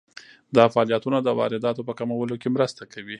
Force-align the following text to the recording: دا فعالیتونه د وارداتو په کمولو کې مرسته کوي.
دا 0.55 0.63
فعالیتونه 0.73 1.17
د 1.21 1.29
وارداتو 1.39 1.81
په 1.87 1.93
کمولو 1.99 2.35
کې 2.41 2.49
مرسته 2.55 2.83
کوي. 2.93 3.09